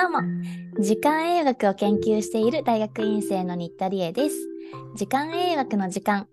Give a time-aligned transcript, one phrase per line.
[0.00, 0.20] どうも
[0.78, 4.36] 時間栄学を研究している大学院生の新田理恵です
[4.94, 6.28] 時間栄学の時間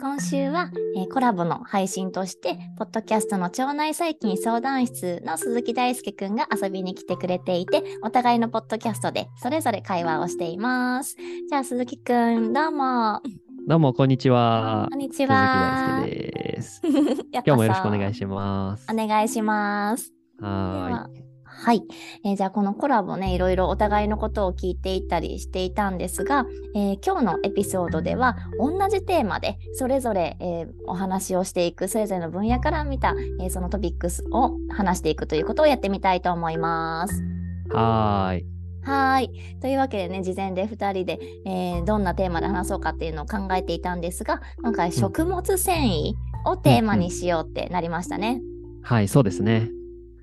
[0.00, 11.16] 今週は、えー、コラボの配信としてポッドキャストの腸内細菌相談室の鈴木大輔くんが遊びに来てくれていてお互いのポッドキャストでそれぞれ会話をしています
[11.48, 13.22] じゃあ鈴木くんどうも
[13.66, 14.86] どうも、こんにちは。
[14.90, 16.02] こんにちは。
[16.04, 16.82] 鈴木大輔です。
[17.32, 18.86] 今日もよろしくお願いします。
[18.90, 20.12] お願いします。
[20.40, 21.29] はい。
[21.62, 21.82] はい、
[22.24, 37.22] えー、じゃあこのコラボねいろいろお互いのことを聞いていたりしていたんですが、えー、今日のエピソードでは同じテーマでそれぞれ、えー、お話をしていくそれぞれの分野から見た、えそのトピックスを話していくということをやってみたいと思います。
[37.70, 38.46] はい
[38.82, 39.30] はい。
[39.60, 46.14] というわけでね、事前で2人で、えー、どんなテーマで話そうかっていうのを考えていたんですが、今回食物繊維
[46.46, 48.40] をテーマにしようってなりましたね。
[48.40, 49.70] うんうん、はい、そうですね。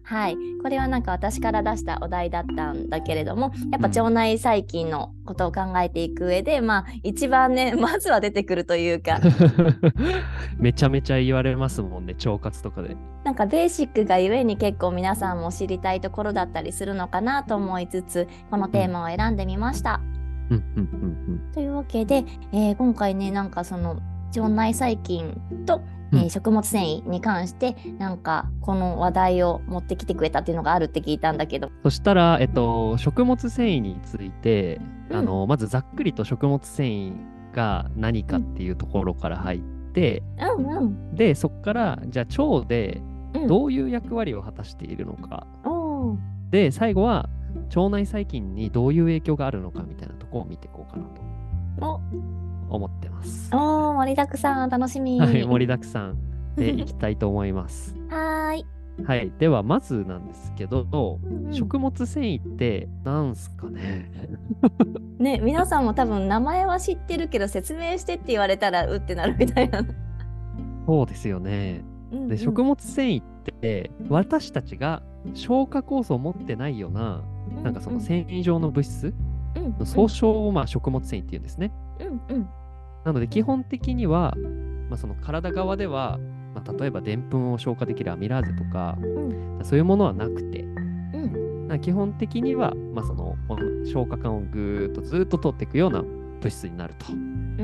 [0.08, 9.19] はい、これはなんか私から出したお題だったんだけれどもやっぱ腸内細菌のことを考えていく上で、まあ一番ね まずは出てくるというか。
[10.58, 12.95] めちゃめちゃ言われますもんね腸活とかで。
[13.25, 20.00] なんかベーシックがゆえに結構皆さんも知りたいところだったりするのかなと思いつつこのテーマを選んでみました。
[21.53, 23.97] というわけで、えー、今回ねなんかその
[24.36, 25.81] 腸内細菌と
[26.14, 31.69] えー、食物繊維に関してなんかこの話題を持ってきてくれたっていうのがあるって聞いたんだけど。
[31.84, 37.14] そしたら、えっと、食物繊維について、うん、あのまずざっくりと食物繊維
[37.53, 39.59] が何かっていうところから入っ
[39.94, 43.02] て、うんうん、でそこからじゃあ腸で
[43.47, 46.19] どういう役割を果たしているのか、うん、
[46.52, 47.30] で最後は
[47.75, 52.02] 腸内細菌にどういう影響があるのかみたいなところを見ていこうかなと。
[52.69, 53.49] 思ってます。
[53.53, 55.19] おー、盛りだくさん、楽しみ。
[55.19, 56.17] はい、盛りだくさん
[56.55, 57.95] でいきたいと思います。
[58.09, 58.65] はい。
[59.05, 64.09] はい、ではまずなんですけど、うん、食物繊維ってなんすかね？
[65.19, 69.85] ね皆さんも多分名前は知ってるけど説明してって言われたらうってなるみたいな。
[70.88, 73.25] そうですよね、うんうん、で食物繊維っ
[73.59, 79.13] て私たちが消化酵素を持ってないような、うんうん、なんかその繊維状の物質？
[79.79, 81.87] の総称をまあ食物繊維っていうんですね、うんうん、
[83.06, 84.35] なので基本的には、
[84.90, 86.18] まあ、その体側では、
[86.53, 93.36] まあ、例えばでんぷんを消化できるアミラーゼとか、うん、そういうものはなくて、うん、基本的には、まあ、その
[93.86, 97.57] 消化管をぐーっとずっと通っていくような物質になると、うん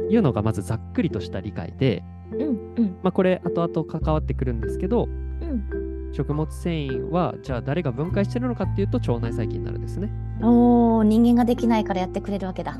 [0.00, 2.40] うん、いうのがまずざっくりとした理解で、うん
[2.76, 10.10] うん、まあ、これ後々関わってくるんですけど、うん、食物繊維はじゃあ誰が分解してるのかっていうと腸内細菌になるんですね。
[10.42, 12.78] お人間ができないからやってくれるわけだ。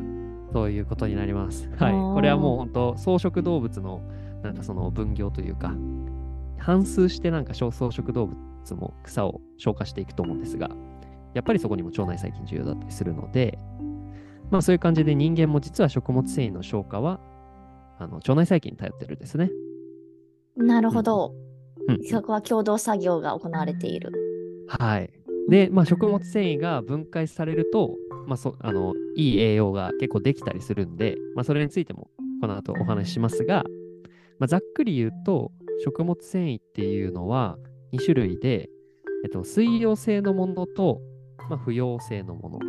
[0.53, 1.69] そういうことになります。
[1.79, 1.93] はい。
[1.93, 4.03] これはもう本当、草食動物の
[4.43, 5.75] なんかその分業というか、
[6.59, 10.71] 反数してなんか小草食動物も草を消化していくと思うんですが、
[11.35, 13.59] やっぱりそこにも腸内細菌重要だったりするので、
[14.51, 17.21] まあそういう感じで人間も実は食物繊維の消化は
[17.99, 19.51] あの腸内細菌に頼ってるんですね。
[20.57, 21.33] なるほど。
[21.89, 24.13] うん、そこは共同作業が行われている。
[24.69, 25.11] はい。
[25.49, 27.97] で、まあ、食物繊維が分解されると、
[28.27, 32.09] まあ、そあのいい栄養が結構できたりするんで、まあ、それについても
[32.41, 33.65] この後お話ししますが、
[34.39, 35.53] まあ、ざっくり言うと
[35.85, 37.57] 食物繊維っていうのは
[37.93, 38.69] 2種類で、
[39.25, 41.01] えっと、水溶性のものと、
[41.51, 42.61] まあ、不溶性のものっ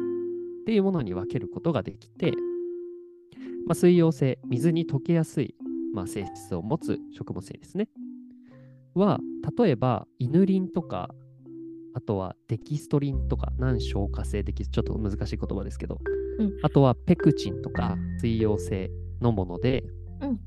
[0.65, 2.31] ていうものに分けることができて、
[3.65, 5.55] まあ、水溶性、水に溶けやすい、
[5.93, 7.87] まあ、性質を持つ食物繊維ですね。
[8.93, 9.19] は、
[9.57, 11.09] 例えば、イヌリンとか
[11.95, 15.99] あとはデキストリンとか難消化性デキスちょっと難しい言葉ですけど、
[16.39, 18.89] うん、あとはペクチンとか水溶性
[19.21, 19.83] のもので、
[20.21, 20.39] うん、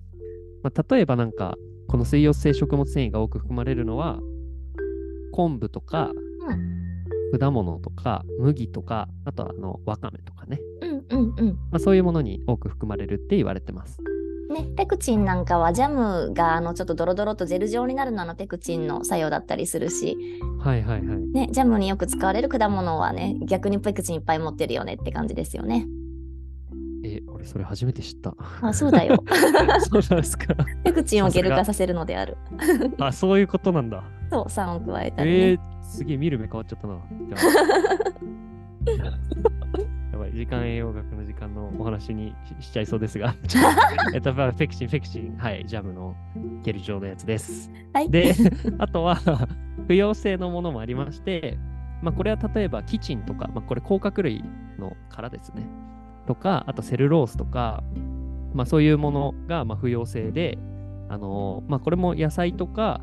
[0.63, 1.55] まあ、例えばなんか
[1.89, 4.19] この水溶性食物繊維が多く含まれるのは
[5.33, 6.11] 昆布とか、
[6.49, 11.47] うん、果物とか麦とかあとはあのわかめとかね、うんうんうん。
[11.71, 13.99] まあ、そういうものに多く含まれるって言われてます。
[14.49, 20.17] ね、ペクチンなんかはジャムがあのちょっとドロドロとジェル状になるのはペクチンの作用だったりするし、
[20.61, 25.87] はいはいはいね、ジャムによく使われる果物はね逆にペクチンいっぱい持ってるよねって感じですよね。
[27.05, 28.35] え、俺それ初めて知った。
[28.61, 29.23] あ、そうだよ。
[29.89, 30.55] そうなんですか。
[30.83, 32.37] ペクチンをゲル化させるのである。
[32.99, 34.03] あ、そういうことなんだ。
[34.31, 35.37] そう、酸を加えたり、ね。
[35.51, 36.95] えー、すげえ見る目変わっちゃったな。
[40.13, 43.35] やばい、時間栄養学の時間のお話にしちゃいそうですが、
[44.15, 46.17] えっと、フェクチン、フェクチン、はい、ジャムの
[46.63, 47.71] ゲル状のやつです。
[47.93, 48.35] はい、で、
[48.79, 49.17] あとは、
[49.87, 51.59] 不溶性のものもありまして、
[52.03, 54.45] まあ、これは例えばキチンとか、まあ、これ甲殻類
[54.79, 55.67] の殻ですね。
[56.27, 57.83] とか、あとセルロースとか、
[58.53, 60.59] まあ、そういうものがまあ不溶性で、
[61.09, 63.01] あのー、まあ、これも野菜とか、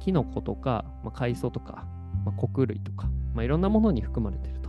[0.00, 1.86] キノコとか、まあ、海藻とか、
[2.24, 4.63] まあ、穀類とか、まあ、いろんなものに含まれていると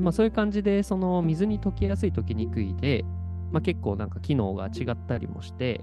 [0.00, 3.04] で、まあそういう感じで、その水に溶けやすい溶けにくいで、
[3.52, 5.80] まあ結構なんか機能が違ったりもして、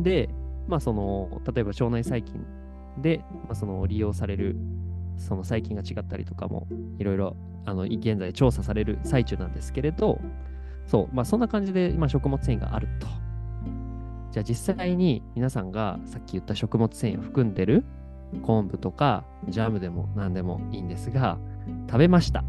[0.00, 0.30] で、
[0.66, 2.44] まあその、例えば腸内細菌
[2.98, 4.56] で、まあ、その利用される、
[5.16, 6.66] その細菌が違ったりとかも、
[6.98, 7.36] いろいろ、
[7.66, 10.18] あの、現在調査される最中なんですけれど、
[10.86, 13.06] そう、まあそんな感じで、ま食物繊維があると。
[14.32, 17.84] じゃあ実際に皆さんがさっき言った食物繊維を含んでる
[18.42, 21.38] 昆布とかジャムでも何でもいいんですが、
[21.88, 22.44] 食べました。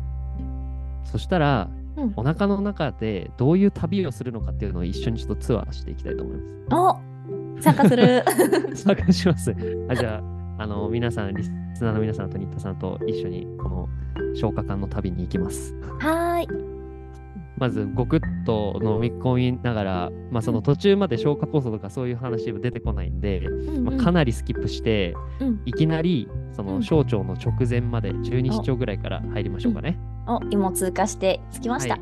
[1.06, 1.82] そしたら、うん
[2.16, 6.56] お腹の中でどういう旅をするのかっていうのを一緒にちょっとツアーしていきたいと思います。
[6.72, 8.24] お参加する。
[8.74, 9.54] 参加します。
[9.90, 10.22] あじゃ
[10.58, 11.52] あ、あの、皆さん、リス
[11.82, 13.90] ナーの皆さんと新田さんと一緒に、この
[14.36, 15.76] 消化管の旅に行きます。
[16.00, 16.48] はーい。
[17.58, 23.44] まず、ごくっと飲み込みながら、まあ、その途中まで消化酵素とかそういう話は出てこないんで、
[23.84, 30.00] まあ、かなりスキップして、うんいきなり、そのうん小腸の直前まで、十二指腸ぐらいから入りましょうかね。
[30.38, 32.00] お、芋通過して着きました。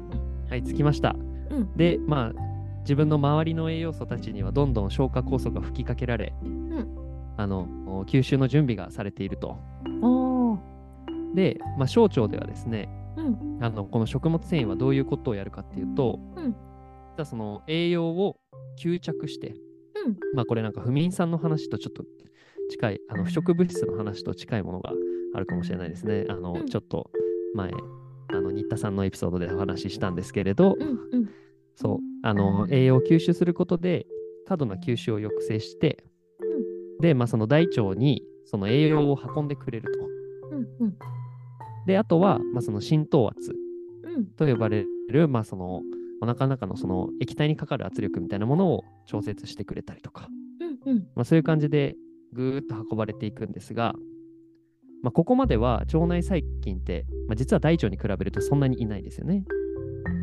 [0.49, 1.15] はい、着きました。
[1.49, 1.77] うん。
[1.77, 2.41] で、まあ、
[2.81, 6.69] 自分の周りの栄養素たちにはどんどん消化酵素が吹きかけられ、ん
[7.37, 9.57] あの吸収の準備がされていると。
[11.35, 12.89] で、まあ、小腸ではですね
[13.19, 13.59] うん。
[13.61, 16.55] あの、この食物繊維はどういうことをやるかっていうと、うん
[17.17, 18.37] 実はその栄養を
[18.81, 20.17] 吸着して、うん。
[20.33, 22.05] まあ、これなんか不眠酸の話とちょっと
[22.69, 24.93] 近い、あの不食物質の話と近いものが
[25.33, 26.25] あるかもしれないですね。
[26.29, 27.11] あの、うんちょっと
[27.55, 27.71] 前、
[28.31, 30.87] あの新田さんのエピソードでお話ししたんですけれど、うん。
[30.87, 30.91] う
[31.23, 31.29] ん。
[31.75, 34.05] そう、あの、栄養を吸収することで、
[34.47, 36.03] 過度な吸収を抑制して、
[36.99, 40.55] で、まあ、その大腸にその栄養を運んでくれると。
[40.55, 40.67] うん。
[40.79, 40.97] うん。
[41.85, 43.55] で、あとは、まあ、その浸透圧
[44.03, 44.25] うん。
[44.35, 45.81] と呼ばれる、まあ、その、
[46.21, 50.27] お腹の中のその液体にかかる圧力みたいなものを調節してくれたりとか、
[50.85, 50.93] うん。
[50.93, 50.99] うん。
[51.15, 51.95] まあ、そういう感じで
[52.33, 53.95] ぐーっと運ばれていくんですが、
[55.01, 59.45] まあ、ここまでは腸内細菌って、まあ、実は大腸に比べるとそんなにいないですよね。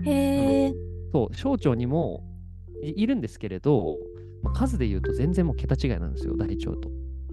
[0.04, 0.74] へえ。
[1.12, 2.24] そう、小腸にも
[2.82, 3.96] いいるんですけれど、
[4.42, 6.90] まあ、数で言うと全然もう桁違いなんですよ、大腸と。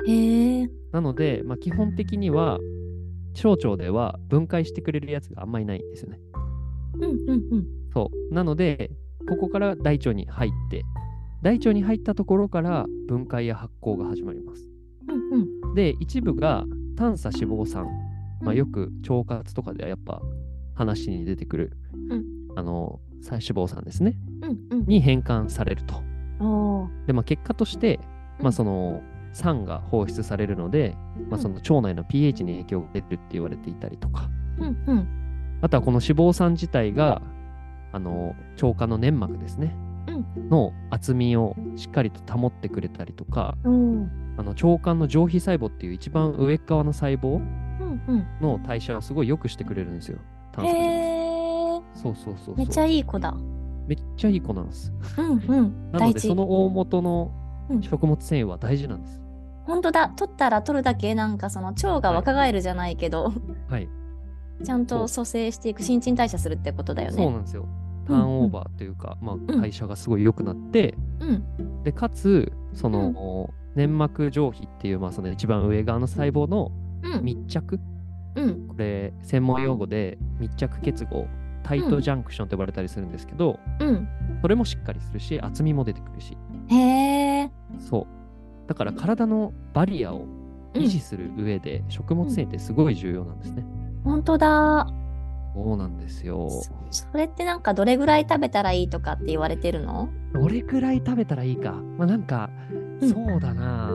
[0.07, 0.69] へえ。
[0.92, 2.60] なので、まあ、基本的には
[3.34, 6.19] 小腸では分解してくれるやつがあんまりないんですよね。
[6.96, 7.04] うん。
[7.04, 7.30] うん。
[7.30, 7.68] うん。
[7.94, 8.34] そう。
[8.34, 8.92] なので、
[9.28, 10.84] ここから大腸に入って、
[11.42, 14.69] 大腸に入ったところから分解や発酵が始まります。
[15.07, 15.42] うん。
[15.68, 15.75] うん。
[15.75, 17.86] で、一部が短鎖脂肪酸、
[18.42, 20.22] まあ、うんよく腸活とかではやっぱ
[20.75, 21.78] 話に出てくる、
[22.10, 22.24] うん
[22.56, 23.00] あの、
[23.30, 24.80] 脂肪酸ですね、うん。
[24.80, 24.86] うん。
[24.86, 26.01] に変換されると。
[27.07, 28.00] で、まあ、結果として、
[28.40, 29.01] まあ、うんその
[29.31, 30.95] 酸が放出されるので、
[31.30, 34.30] まあ、その腸内の pH に影響が出るって言われていたりとか、
[34.60, 34.84] うん。
[34.86, 35.60] うん。
[35.62, 37.22] あとはこの脂肪酸自体が、
[37.92, 39.75] あの腸管の粘膜ですね、
[40.07, 44.23] うんの厚みをしっかりと保ってくれたりとか、おー。
[44.38, 48.02] あの腸管の上皮細胞っていう一番上っ側の細胞うん。
[48.08, 48.28] うん。
[48.42, 50.20] の代謝をすごい良くしてくれるんですよ。
[50.52, 52.02] 炭へ素え。
[52.02, 52.58] そうそうそうそう。
[52.58, 53.34] めっちゃいい子だ。
[53.88, 54.94] めっちゃいい子なんです。
[55.18, 55.32] うん。
[55.32, 55.92] うん。
[55.92, 56.36] なので、そ。
[56.36, 57.32] の大元の
[57.70, 59.22] うん食物繊維は大事なんです。
[59.66, 60.10] 本当だ。
[60.10, 63.32] 取ったら取るだけなんかその腸が若返るじゃないけど、
[63.70, 63.88] はい。
[64.64, 67.18] ちゃんと蘇生していく新陳代謝するってことだよね。
[67.18, 67.66] そうなんですよ。
[68.06, 71.84] ターンオーバーというか、まあ、ん代謝がすごい良くなって、うん。
[71.84, 76.72] で、かつ、その、粘膜上皮っていう、まあ、その一番上側の細胞の
[77.03, 77.24] うん。
[77.24, 77.80] 密着、
[78.36, 78.68] うん。
[78.68, 81.27] これ、専門用語で密着結合、
[81.63, 84.08] タイトジャンクションと呼ばれたりするんですけど、うん。
[84.42, 86.38] それもしっかりするし、厚みも出てくるし、
[86.70, 86.75] へ
[87.42, 87.51] え。
[87.80, 88.08] そう。
[88.68, 90.25] だから体のバリアを
[90.74, 93.65] 維持する上で、食物繊維ってすごい重要なんですね。
[94.03, 94.88] 本当だ。
[95.53, 96.50] そうなんですよ。
[96.50, 100.10] そそれってなんかどれぐらい食べたらいいとかって言われてるの？
[100.34, 101.74] どれくらい食べたらいいか。
[101.98, 102.50] まあなんか、
[103.02, 103.92] うんそうだな。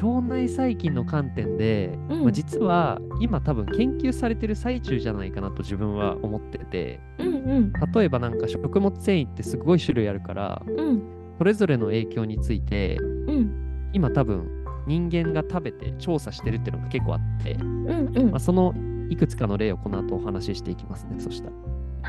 [0.00, 7.72] 腸内細菌の観点で、うんまあ、実は今多分研究されてる最中じゃないかなと自分は思ってて、うんうん。
[7.94, 11.02] 例えばなんか食物繊維ってすごい種類あるから、うん。
[11.38, 13.90] それぞれの影響について、うん。
[13.92, 14.48] 今多分
[14.86, 18.38] 人間が食べて調査してるっていうのが結構あって、うんうんまあ、。
[18.38, 18.74] その
[19.10, 21.56] いくつかの例をこの後お話ししていきますね、そしたら。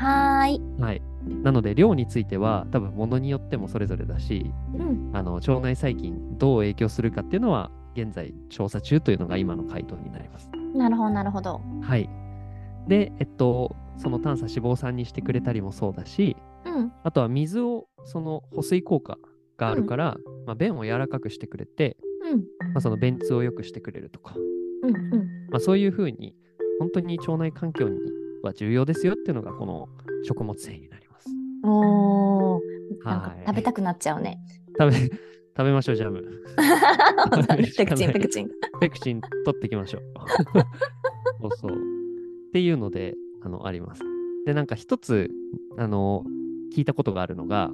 [0.00, 0.82] はーい。
[0.82, 1.02] はい。
[1.42, 5.10] なので、量については多分物によってもそれぞれだし、うん。
[5.12, 10.48] あの腸内細菌どう影響するかっていうのは現在調査中というのが今の回答になります。
[10.74, 11.60] なるほど、なるほど。
[11.82, 12.08] はい。
[12.88, 16.92] で、えっと、その短鎖脂肪酸にしてくれたりもそうだし、うん。
[17.04, 19.18] あとは水をその保水効果
[19.58, 20.16] があるから、
[20.46, 22.38] まあ、便を柔らかくしてくれて、うん。
[22.72, 24.34] まあ、その便通を良くしてくれるとか、
[24.82, 24.94] うん。
[24.94, 25.46] うん。
[25.50, 26.34] まあ、そういうふうに
[26.78, 27.98] 本当に腸内環境に
[28.42, 29.88] は重要ですよっていうのがこの
[30.24, 31.28] 食物繊維になります。
[31.64, 32.60] おー。
[33.04, 34.38] なんかはい食べたくなっちゃうね。
[34.78, 35.10] 食べ、食
[35.58, 36.22] べましょう、ジャム。
[37.76, 38.50] ペクチン、ペクチン。
[38.80, 40.02] ペクチン取っていきましょう。
[41.40, 41.72] そうそう。
[41.72, 41.74] っ
[42.52, 44.02] ていうので、あのあります。
[44.46, 45.30] で、なんか一つ、
[45.78, 46.24] あの、
[46.74, 47.70] 聞いたことがあるのが、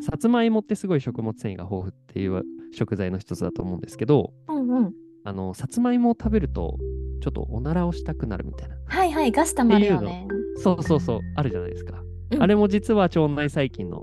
[0.00, 4.92] さつまいもってすごい食物繊維が豊富っていう食材の一つだと思うんですけど、うんうん。
[5.24, 6.78] あの、さつまいもを食べると、
[7.24, 8.76] ちょっとおならをしたくなるみたいな。
[8.84, 10.28] はいはい、ガス溜まるよね。
[10.58, 11.98] そうそうそう、あるじゃないですか。
[12.30, 14.02] うんあれも実は腸内細菌の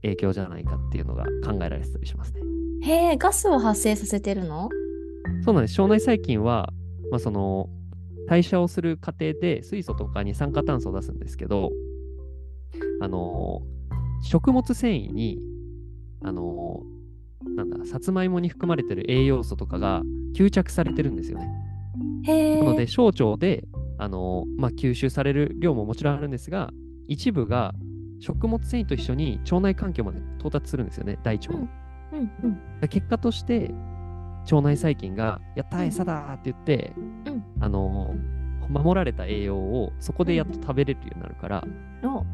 [0.00, 2.40] 影響じゃないかっていうのが考えられてたりしますね。
[2.82, 4.68] へえ、ガスを発生させてるの？
[5.44, 5.80] そうなんです。
[5.80, 6.72] 腸内細菌は、
[7.10, 7.68] まあ、その
[8.28, 11.70] 代謝をする過程で水素とか二酸化炭素を出すんですけど、
[13.00, 13.62] あの
[14.22, 15.38] 食物繊維に、
[16.24, 16.82] あの
[17.54, 20.02] なんだ、さつまいもに含まれてる栄養素とかが
[20.34, 21.50] 吸着されてるんですよね。
[22.22, 23.64] なので、小腸で、
[23.98, 26.70] あのまあ、吸収される量ももちろんあるんですが、
[27.08, 27.74] 一部が
[28.20, 31.68] 食物繊維と一緒に腸内環境まで到達するんですよね、大腸の。
[32.12, 32.80] うんうん。
[32.80, 33.72] で結果として
[34.44, 36.92] 腸内細菌が「やったー餌だ!」って言って、
[37.26, 38.14] うんあの
[38.68, 41.64] 守られた栄養をそこでやっと食べれるようになるから
[42.04, 42.24] お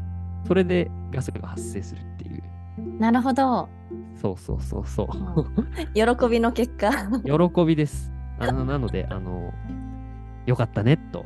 [0.47, 2.43] それでガスが発生するっていう
[2.99, 3.67] なるほど。
[4.15, 5.07] そうそうそうそう
[5.93, 6.91] 喜びの結果。
[7.25, 9.53] 喜びですあのなので、あの、
[10.45, 11.25] よかったねと、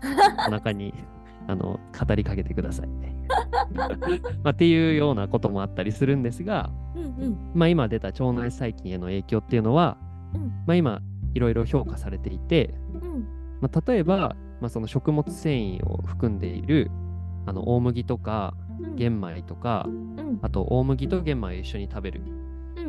[0.48, 0.94] お腹に
[1.46, 2.88] あの語りかけてください、
[4.42, 9.96] まあ、っていうようなこともあったりするんですが、うんうん、まあ、今出た腸内細菌への影響っていうのは、
[10.34, 11.00] うん、まあ、今
[11.34, 13.26] いろいろ評価されていて、うん、
[13.60, 16.90] まあ、例えば、まあ、その食物繊維を含んでいる
[17.46, 18.54] あの大麦とか
[18.96, 22.22] 玄米とか、うん、あと大麦と玄米を一緒に食べる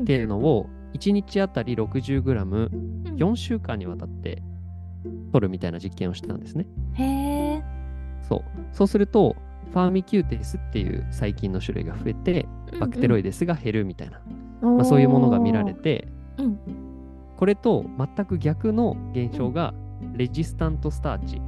[0.02, 2.70] っていうのを1日あたり 60g
[3.16, 4.42] 4週間にわたって
[5.32, 6.66] 取るみたいな実験をしてたんですね。
[6.94, 7.64] へ
[8.22, 8.42] そう。
[8.72, 9.36] そうすると
[9.72, 12.46] ファーミキューテスっていう細菌の種類が増えて
[12.80, 14.22] バクテロイデスが減るみたいな、
[14.62, 16.08] うんうん、まあ、そういうものが見られて、
[16.38, 16.60] うん、
[17.38, 19.74] これと全く逆の現象が
[20.14, 21.42] レジスタントスターチ、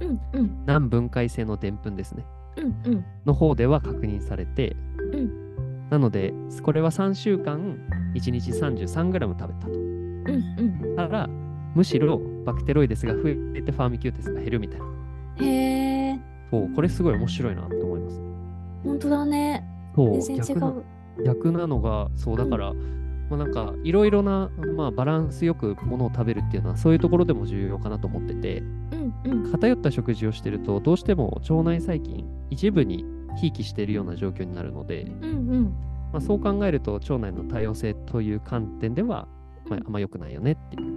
[0.00, 2.24] うんうん、難分解性のでんぷんですね、
[2.56, 4.76] うんうん、の方では確認されて、
[5.12, 7.78] うん、なのでこれは3週間
[8.14, 9.91] 1日 33g 食べたと。
[10.26, 10.96] うんうん。
[10.96, 11.28] たら
[11.74, 14.86] むしろバクテロイデスが増えてファーミキューテスが減るみたいな
[15.46, 16.20] へえ。
[16.50, 18.20] そうこれすごい面白いなと思います
[18.84, 19.64] 本当だね。
[19.94, 20.84] そう全然違逆なう。
[21.24, 22.72] 逆なのがそうだから、
[23.30, 33.04] まあ、なんかいろいろな、まあ、バランスよくものを食べるっていうのはそういうところでも重要かなと思っててうんうん偏った食事をしてるとどうしても腸内細菌一部に
[33.36, 35.64] ひいきしているような状況になるので、うんうん。
[36.12, 39.26] まあ、そう考えると腸内の多様性という観点では、
[39.72, 40.92] まあ、あんま良くないよねっていう。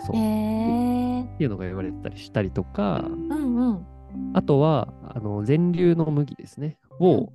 [0.00, 1.36] そう、へっえ。
[1.38, 3.04] ていうのが言われてたりしたりとか。
[3.08, 3.86] うんうん。
[4.34, 6.78] あとはあの全粒の麦ですね。
[7.00, 7.32] を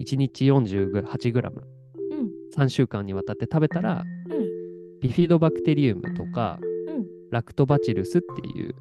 [0.00, 1.52] 1日 48g3
[2.60, 2.70] うん。
[2.70, 5.00] 週間にわたって食べたらうん。
[5.00, 6.64] ビフィドバクテリウムとかう
[7.00, 7.06] ん。
[7.30, 8.74] ラクトバチルスっていう、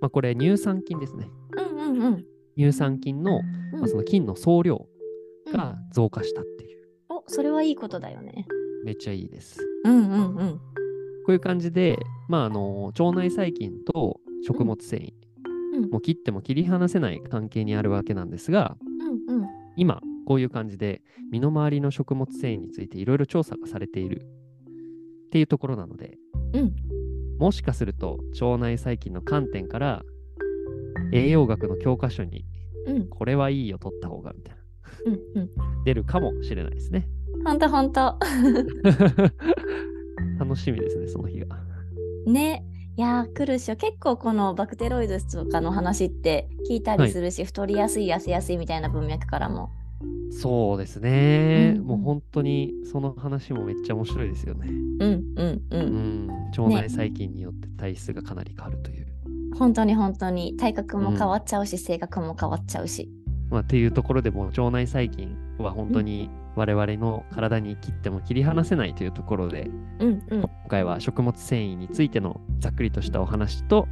[0.00, 1.28] まあ、これ乳酸菌ですね。
[1.56, 2.26] うんうんうん。
[2.58, 3.40] 乳酸菌の,、
[3.72, 3.80] うん。
[3.80, 4.86] まあ、その菌の総量
[5.46, 5.52] うん。
[5.52, 8.46] が増加したっていう、おそれはいいことだよね。
[8.84, 9.60] めっちゃいいです。
[9.84, 10.50] うんうんうん。
[10.58, 10.58] こ
[11.28, 15.12] ういう感じで、まあ、あの腸内細菌と食物繊維、
[15.74, 15.90] うん。
[15.90, 18.76] もう切っても切り離せない関係にあるわけなんですが
[19.28, 19.48] うんうん。
[19.76, 24.26] 今こういう感じで身の回りの食物繊維についていろいろ調査がされている。
[25.26, 26.18] っていうところなので、
[26.54, 26.74] うん。
[27.38, 30.02] もしかすると腸内細菌の観点から
[31.12, 32.44] 栄養学の教科書に
[32.86, 33.08] うん。
[33.08, 34.60] これはいいよ取った方がみたいな。
[35.06, 35.84] うんうん。
[35.84, 37.08] 出るかもしれないですね
[37.44, 38.16] ほんとほんと。
[40.38, 41.46] 楽しみですねその日が。
[42.26, 42.64] ね。
[42.96, 43.76] いやー来るっしょ。
[43.76, 49.70] 結構このバクテロイドスとかの話って聞いたりするし、太りやすい痩せやすいみたいな文脈からも。
[50.30, 51.80] そうですね、うん。
[51.80, 54.68] うんもう本当にその話もめっちゃ面白いですよね。
[54.68, 56.26] うんうんううん。
[56.26, 59.06] ん腸内細菌によって体質がかなり変わるという、
[59.56, 60.56] 本当に本当に。
[60.56, 63.10] 体格も変わっちゃうし、性格も変わっちゃうし。
[63.50, 70.40] まあ、っていうところでも腸内細菌は本当に我々の体に切っても切り離せないというところで、うんうん。
[70.42, 73.86] 今回は食物繊維についてのざっくりとしたお話と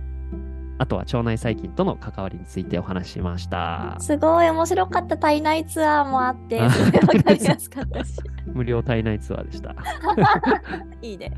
[0.79, 3.97] あとは腸内細菌との関わりについてお話ししました。
[4.01, 8.15] すごい面白かった体内ツアーもあってあすごい分かりやすかったし。
[8.47, 9.75] 無料体内ツアーでした。
[11.03, 11.33] いいね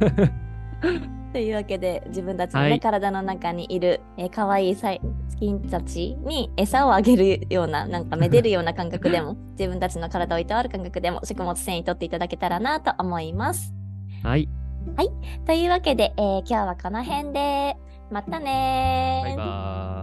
[1.32, 2.80] というわけで自分たちの、ねはい。
[2.80, 5.00] 体の中にいる、えー、可愛い細
[5.38, 13.72] 菌たちに餌をあげるようななんかめでるような感覚でも 自分たちの体をいたわる感覚でも食物繊維とっていただけたらなと思います。
[14.96, 15.10] はい。
[15.46, 17.76] というわけで、えー今日はこの辺で
[18.10, 19.28] またねー。
[19.28, 19.99] バイバーイ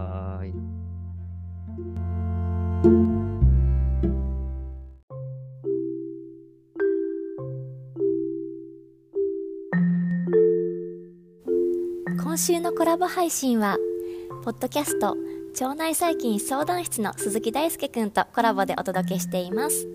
[12.38, 13.78] 週のコラボ配信は
[14.44, 15.16] ポッドキャスト
[15.60, 19.88] 腸内細菌相談室の鈴木大輔くんとコラボでお届けしています。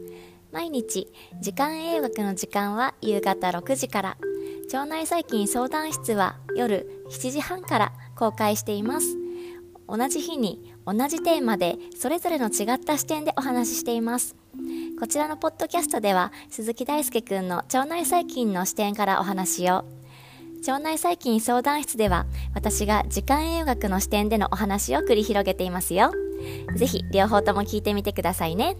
[0.51, 1.07] 毎日
[1.39, 4.17] 時間栄養学の時間は夕方6時から
[4.65, 9.15] 腸内細菌相談室は夜7時半から公開しています。
[9.87, 14.35] 同じ日に同じテーマでそれぞれの違った視点でお話ししています。
[14.99, 19.85] こちらのポッドキャストでは鈴木大輔くんの腸内細菌の視点からお話を
[20.63, 26.11] 腸内細菌相談室では私が時間栄養学の視点でのお話を繰り広げていますよ。
[26.75, 28.77] ぜひ両方とも聞いてみてくださいね。